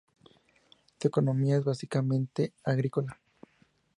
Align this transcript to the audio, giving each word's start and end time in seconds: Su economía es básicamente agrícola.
Su 0.99 1.07
economía 1.09 1.57
es 1.57 1.63
básicamente 1.63 2.53
agrícola. 2.63 3.19